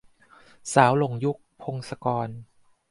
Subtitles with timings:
[0.73, 2.27] สาวหลงยุค- พงศกร